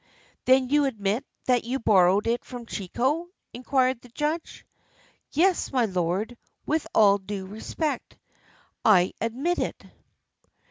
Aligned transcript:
"Then 0.45 0.67
you 0.69 0.85
admit 0.85 1.27
that 1.45 1.63
you 1.63 1.77
borrowed 1.77 2.25
it 2.25 2.43
from 2.43 2.65
Chiko?" 2.65 3.27
inquired 3.53 4.01
the 4.01 4.09
judge. 4.09 4.65
"Yes, 5.31 5.71
my 5.71 5.85
lord, 5.85 6.39
with 6.65 6.87
all 6.95 7.19
due 7.19 7.45
respect, 7.45 8.17
I 8.83 9.13
admit 9.21 9.59
it." 9.59 9.83